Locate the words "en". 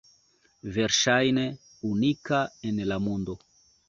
2.71-2.81